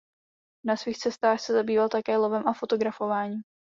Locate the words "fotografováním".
2.53-3.41